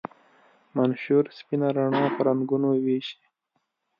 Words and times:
منشور 0.75 1.25
سپینه 1.37 1.67
رڼا 1.75 2.03
په 2.15 2.21
رنګونو 2.27 2.69
ویشي. 2.85 3.19